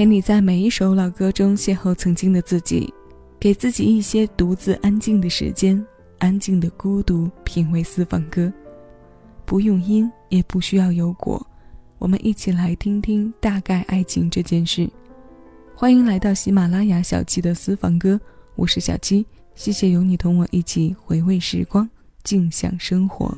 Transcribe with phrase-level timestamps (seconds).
[0.00, 2.90] 陪你在每一首老歌中邂逅曾经的自己，
[3.38, 5.86] 给自己一些独自安静的时间，
[6.20, 8.50] 安静的孤独品味私房歌，
[9.44, 11.46] 不用因，也不需要有果，
[11.98, 14.88] 我们一起来听听大概爱情这件事。
[15.74, 18.18] 欢迎来到喜马拉雅小七的私房歌，
[18.56, 21.86] 我是小七，谢谢有你同我一起回味时光，
[22.24, 23.36] 静享生活。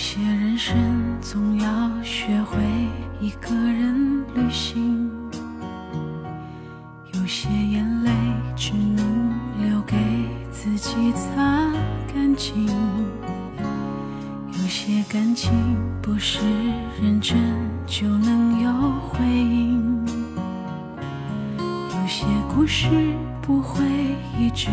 [0.00, 0.74] 有些人生
[1.20, 1.68] 总要
[2.02, 2.56] 学会
[3.20, 5.10] 一个人旅行
[7.12, 8.10] 有些眼泪
[8.56, 9.98] 只能留给
[10.50, 11.70] 自己擦
[12.14, 12.66] 干净
[14.52, 15.52] 有些感情
[16.00, 16.38] 不是
[17.02, 17.38] 认真
[17.86, 20.02] 就能有回应
[21.58, 22.88] 有些故事
[23.42, 23.84] 不会
[24.38, 24.70] 一直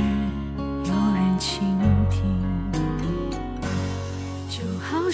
[0.85, 1.66] 有人听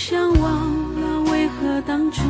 [0.06, 0.52] 想忘
[1.00, 2.24] 了为何当初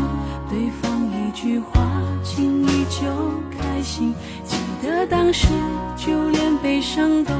[0.47, 1.81] 对方一句话
[2.23, 3.01] 轻易就
[3.49, 4.13] 开心，
[4.45, 5.47] 记得当时
[5.97, 7.33] 就连悲伤都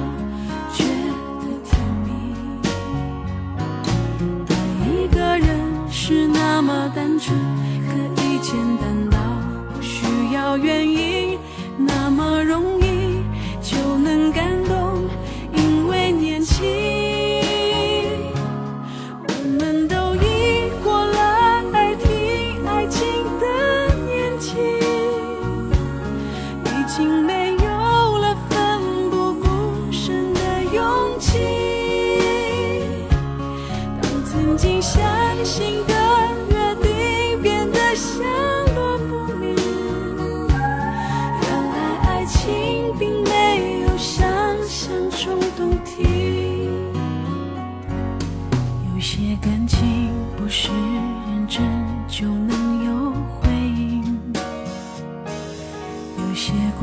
[0.74, 0.84] 觉
[1.40, 2.10] 得甜蜜。
[4.50, 4.56] 爱
[4.90, 5.48] 一个人
[5.92, 7.38] 是那么单纯，
[7.88, 9.20] 可以简单到
[9.72, 11.38] 不需要原因，
[11.78, 13.22] 那么容易
[13.62, 14.63] 就能感。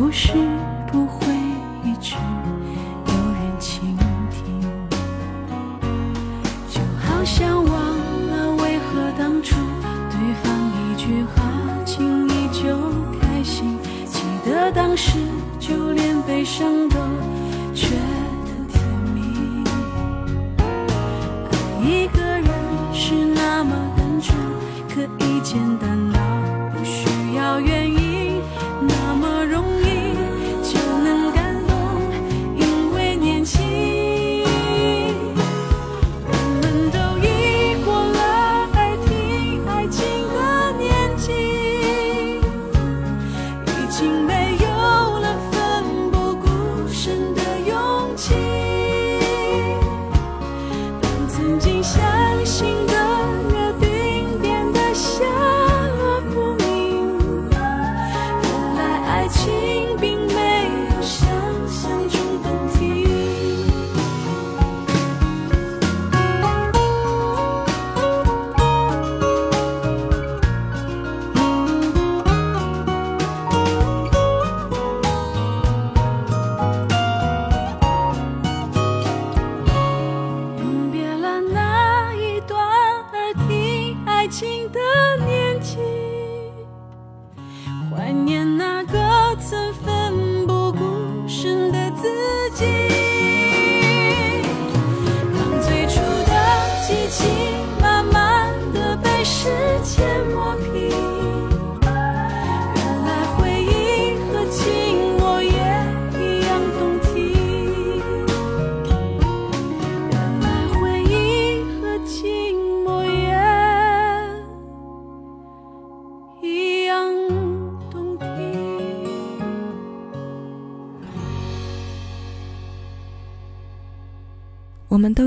[0.00, 0.80] 当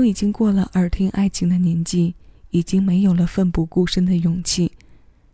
[0.04, 2.14] 已经过了耳听爱情的年纪，
[2.50, 4.70] 已经没有了奋不顾身的勇气。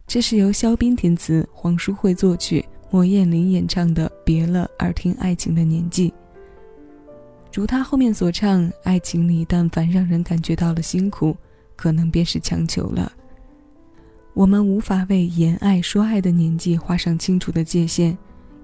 [0.06, 6.11] 这是由肖斌填词、黄淑慧作曲、莫艳玲演唱的《别了耳听爱情的年纪》。
[7.52, 11.37] 如他后面所唱：“爱情里，但凡让人感觉到了辛苦，
[11.76, 13.12] 可能便是强求了。”
[14.34, 18.16] 我们无法为言爱说爱的年纪画上清楚的界限，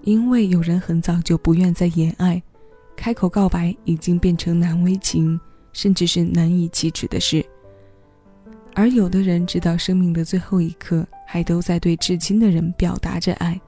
[0.02, 2.40] 因为有人很早就不愿再言爱，
[2.96, 5.38] 开口告白已经变成难为情。
[5.76, 7.44] 甚至是难以启齿的事，
[8.74, 13.60] 而有的人直到生命的最后一刻，还都在对至亲的人表达着爱，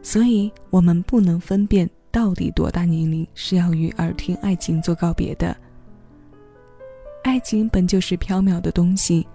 [0.00, 5.54] 所以我们不能分辨到底多大年龄是要与耳听爱情做告别的。
[7.22, 9.28] 爱情本就是缥缈的东西，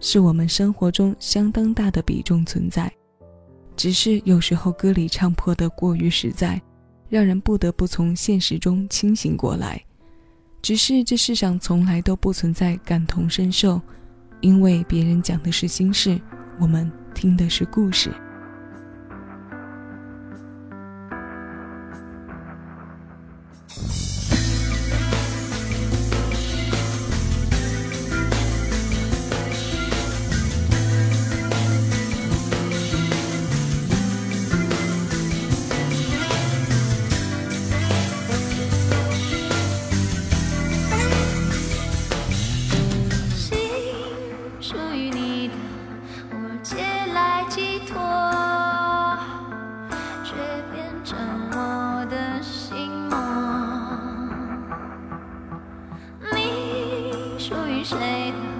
[0.00, 2.92] 是我们生活中相当大的比重存在，
[3.76, 6.60] 只是有时候歌里唱破的过于实在，
[7.08, 9.80] 让人不得不从现实中清醒过来。
[10.66, 13.80] 只是这世上从来都不存在感同身受，
[14.40, 16.20] 因为别人讲的是心事，
[16.58, 18.10] 我们听的是故事。
[57.48, 57.96] 属于谁？
[58.32, 58.55] 的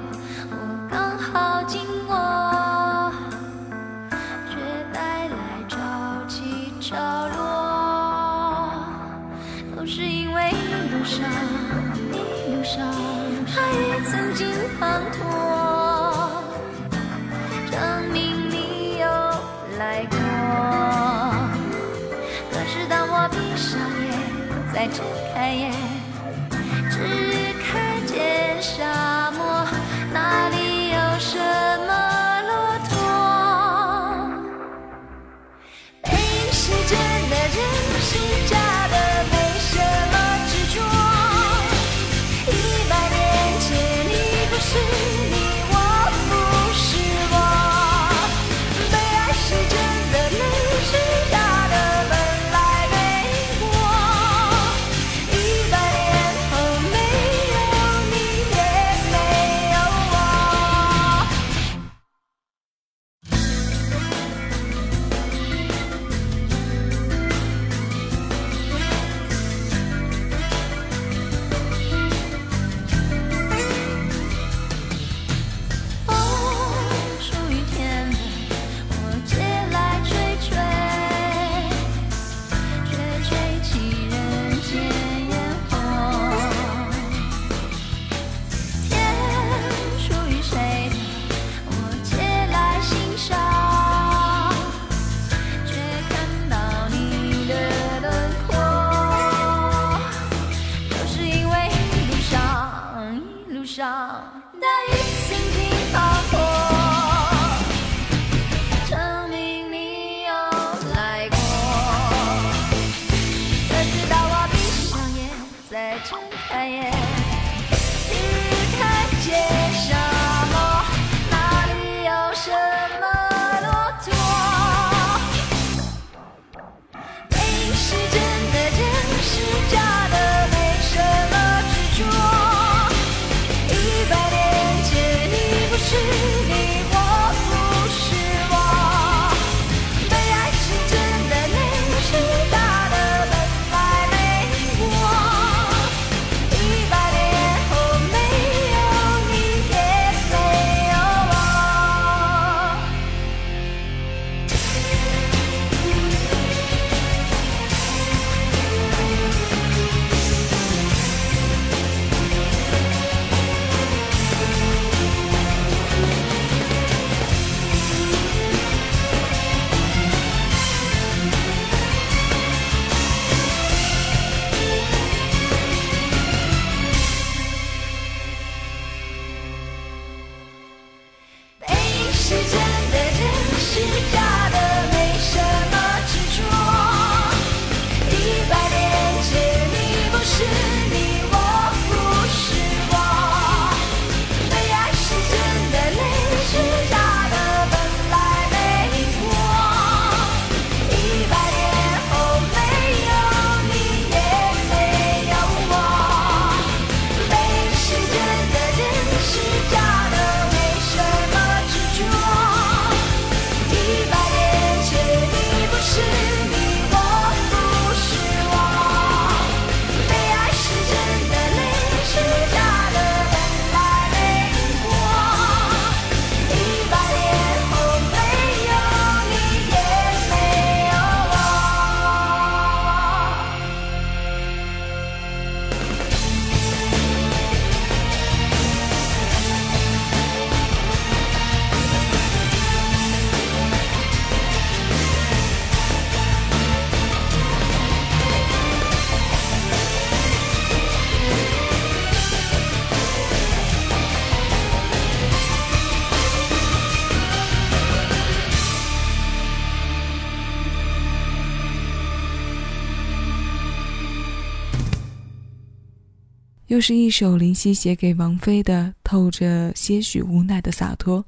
[266.76, 271.25] 又是一首林夕写给王菲的，透着些许无奈的洒脱，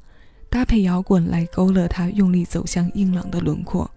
[0.51, 3.91] 搭配摇滚来勾勒她用力走向硬朗的轮廓。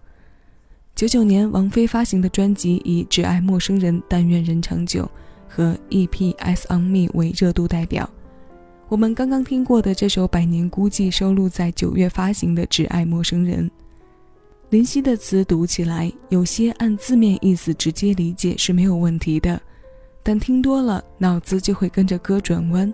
[0.94, 5.04] 九九年，王菲发行的专辑以《只爱陌生人，但愿人长久》
[5.46, 8.08] 和《E.P.S on Me》为热度代表。
[8.88, 13.68] 我们刚刚听过的这首《百年孤寂》收录在九月发行的《只爱陌生人》。
[14.70, 19.60] 林夕的词读起来，有些按字面意思直接理解是没有问题的，
[20.22, 22.92] 但听多了，脑子就会跟着歌转弯。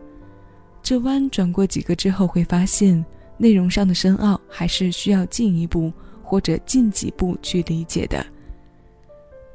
[0.83, 3.05] 这弯转过几个之后，会发现
[3.37, 5.93] 内容上的深奥还是需要进一步
[6.23, 8.25] 或者进几步去理解的。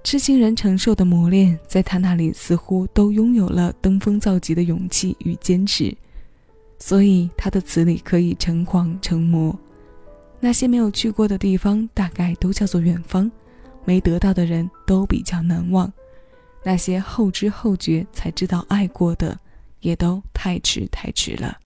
[0.03, 5.95] 痴情人承受的磨练，在他那里似乎都拥有了登峰造极的勇气与坚持。
[6.77, 9.57] 所以他的词里可以成狂成魔，
[10.41, 13.31] 那些没有去过的地方，大概都叫做远方；
[13.85, 15.91] 没得到的人都比较难忘，
[16.65, 19.37] 那些后知后觉才知道爱过的，
[19.81, 21.57] 也都太迟太迟了。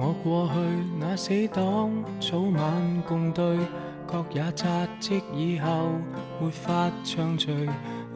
[0.00, 0.54] 我过去
[0.98, 3.58] 那死党，早晚共对，
[4.10, 4.66] 各也扎
[4.98, 5.90] 职以后，
[6.40, 7.68] 没法畅聚，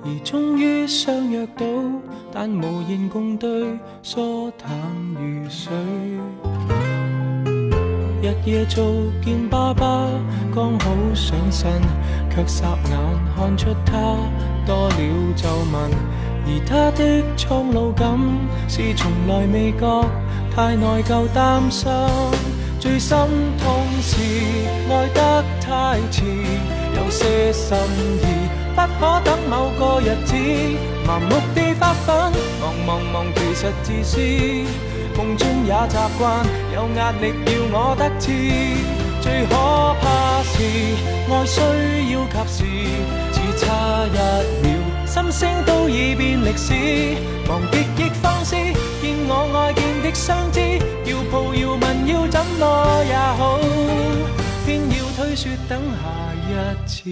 [0.03, 1.67] 而终于相约到，
[2.33, 4.71] 但无言共对，疏淡
[5.15, 5.71] 如水。
[8.23, 8.83] 日夜做
[9.23, 10.09] 见爸爸，
[10.55, 11.71] 刚好上身，
[12.31, 12.99] 却霎眼
[13.37, 14.17] 看出他
[14.65, 14.97] 多了
[15.37, 15.91] 皱纹，
[16.47, 18.19] 而他的苍老感
[18.67, 20.09] 是从来未觉。
[20.55, 21.91] 太内疚担心，
[22.83, 23.17] 最心
[23.62, 24.17] 痛是
[24.91, 26.25] 爱得太迟，
[26.97, 27.79] 有些心
[28.21, 28.27] 意
[28.75, 30.35] 不可等某个日子，
[31.07, 34.19] 盲目地发奋，忙忙忙其实自私，
[35.17, 38.33] 梦中也习惯有压力要我得志，
[39.21, 39.55] 最可
[40.01, 40.59] 怕是
[41.31, 41.61] 爱需
[42.12, 42.65] 要及时，
[43.31, 44.19] 只差一
[44.67, 44.67] 秒，
[45.07, 46.75] 心声都已变历史，
[47.49, 48.57] 忘极亦放肆。
[49.01, 50.62] 见我爱见的相知，
[52.33, 53.59] 怎么也好，
[54.65, 56.09] 偏要推说等下
[56.49, 56.49] 一
[56.89, 57.11] 次。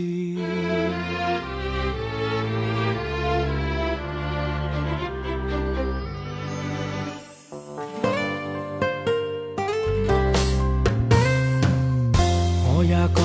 [12.65, 13.21] 我也觉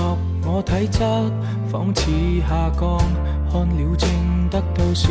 [0.46, 1.00] 我体质
[1.72, 2.12] 仿似
[2.42, 3.00] 下降，
[3.50, 4.10] 看了症
[4.50, 5.08] 得到时，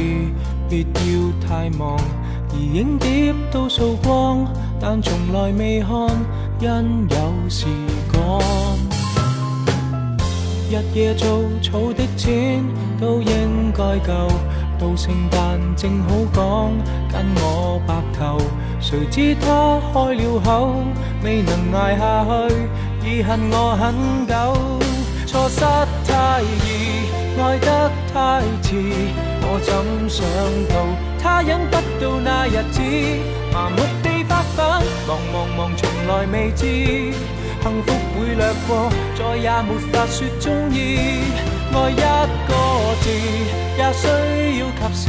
[0.69, 1.97] 别要太忙。
[2.55, 4.47] 而影碟都扫光，
[4.81, 5.91] 但从来未看，
[6.61, 7.67] 因有时
[8.13, 8.41] 讲。
[10.71, 12.65] 日夜做草的钱
[13.01, 14.29] 都应该够，
[14.79, 16.73] 到圣诞正好讲
[17.13, 18.39] 跟我白头。
[18.81, 20.83] 谁知他开了口，
[21.23, 24.35] 未能挨下去，已恨我很久。
[25.27, 25.61] 错失
[26.07, 26.94] 太易，
[27.37, 28.83] 爱得太迟，
[29.43, 30.25] 我怎想
[30.69, 30.75] 到？
[31.21, 32.81] 他忍不到那日子，
[33.53, 34.65] 麻木地发奋，
[35.09, 36.65] 忙忙忙，从来未知
[37.63, 41.23] 幸福会掠过，再也没法说中意。
[41.73, 41.97] 爱一
[42.47, 42.53] 个
[43.01, 43.11] 字
[43.79, 44.07] 也需
[44.61, 45.03] 要及时，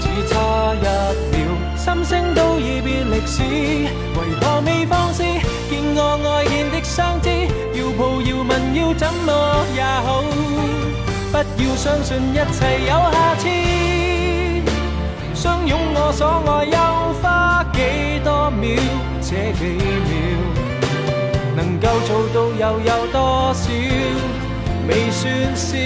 [0.00, 0.34] 只差
[0.74, 0.86] 一
[1.30, 1.36] 秒，
[1.76, 3.42] 心声都已变历史。
[3.42, 5.22] 为何未放肆？
[5.22, 5.98] 见我
[6.28, 7.30] 爱见的相知，
[7.78, 9.80] 要抱要吻要怎么也，
[11.44, 13.48] 不要相信一切有下次。
[15.34, 16.76] 相拥我所爱，又
[17.22, 17.78] 花几
[18.24, 18.80] 多秒？
[19.20, 20.10] 这几秒
[21.56, 23.64] 能够做到又有多少？
[24.88, 25.24] 未算
[25.56, 25.76] 少，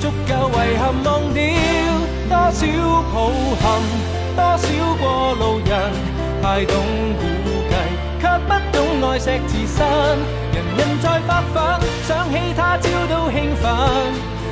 [0.00, 1.40] 足够遗憾忘掉
[2.28, 2.60] 多少
[3.12, 3.14] 抱
[3.60, 3.64] 憾，
[4.34, 4.64] 多少
[5.00, 5.02] 过
[5.34, 5.70] 路人
[6.42, 6.74] 太懂
[7.18, 7.22] 估
[7.70, 7.72] 计，
[8.20, 8.76] 却不懂
[9.08, 9.78] 爱惜自身。
[10.52, 13.70] 人人在发奋，想起他朝都兴奋，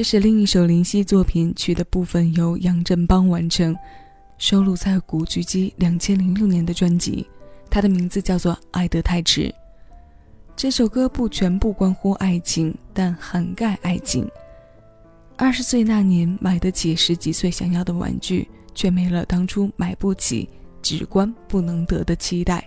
[0.00, 3.76] 这是另一首林夕作品，曲的部分由杨振邦完成，
[4.38, 7.26] 收录在古巨基两千零六年的专辑，
[7.68, 9.42] 它的名字叫做《爱得太迟》。
[10.56, 14.26] 这首歌不全部关乎爱情，但涵盖爱情。
[15.36, 20.48] 二十岁那年买得起十几岁想要的玩具，却没了当初买不起、
[20.80, 22.66] 只关不能得的期待。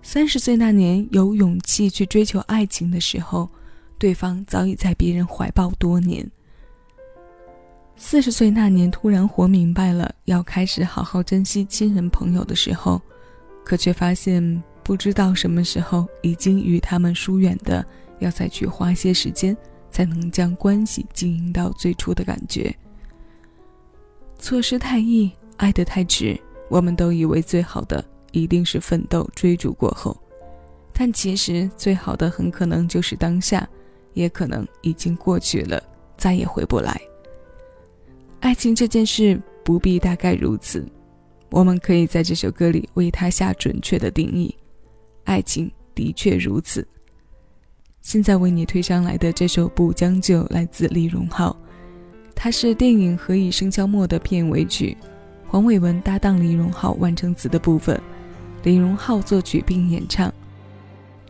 [0.00, 3.50] 三十岁那年有勇气去追求爱情的时候，
[3.98, 6.28] 对方早已在别人怀抱多年。
[7.96, 13.00] 四十岁那年突然活明白了，要开始好好珍惜亲人朋友的时候，
[13.64, 17.84] 可却发现不知道什么时候已经与他们疏远的，
[18.18, 19.56] 要再去花些时间。
[19.88, 22.74] 才能将关系经营到最初的感觉。
[24.38, 26.38] 错失太易，爱得太迟，
[26.68, 30.14] 我们都以为最好的一定是奋斗追逐过后，
[30.92, 33.66] 但其实最好的很可能就是当下，
[34.16, 35.80] 也可能已经过去了，
[36.16, 36.98] 再也回不来。
[38.40, 40.84] 爱情这件事不必大概如此，
[41.50, 44.56] 我们可以在这首歌里为它下准确的定义。
[45.24, 46.86] 爱情的确如此。
[48.00, 51.54] 现在为你推上来的这首《不将就》来自李荣浩，
[52.34, 54.96] 它是电影《何以笙箫默》的片尾曲，
[55.46, 58.00] 黄伟文搭档李荣浩完成词的部分，
[58.62, 60.32] 李荣浩作曲并演唱。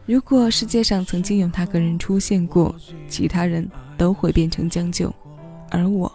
[0.06, 2.72] 如果世界上曾经有他个人出现过，
[3.08, 5.12] 其他人都会变成将就，
[5.68, 6.10] 而我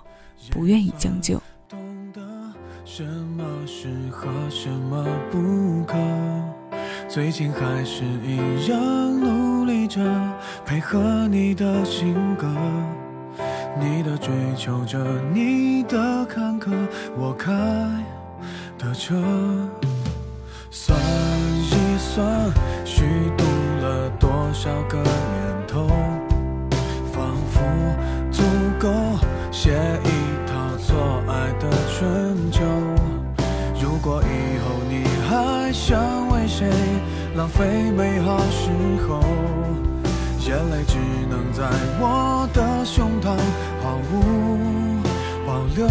[0.50, 1.36] 不愿意将就。
[1.68, 1.78] 懂
[2.14, 2.22] 得
[2.86, 5.98] 什么适合，什么不可，
[7.10, 8.80] 最近还是一样
[9.20, 10.00] 努力着
[10.66, 12.48] 配合你的性格，
[13.78, 14.98] 你的追求着，
[15.34, 16.72] 你的坎坷，
[17.18, 17.52] 我开
[18.78, 19.22] 的车。
[20.74, 22.50] 算一算，
[22.86, 23.04] 虚
[23.38, 23.44] 度
[24.52, 25.08] 多少个年
[25.66, 25.88] 头，
[27.14, 27.62] 仿佛
[28.30, 28.44] 足
[28.78, 28.90] 够
[29.50, 29.72] 写
[30.04, 30.10] 一
[30.46, 32.62] 套错爱的春秋。
[33.82, 36.70] 如果以后你还想为谁
[37.34, 38.70] 浪费美好时
[39.08, 39.22] 候？
[40.46, 40.98] 眼泪只
[41.30, 41.64] 能在
[42.02, 43.30] 我的胸膛
[43.82, 45.02] 毫无
[45.48, 45.88] 保留，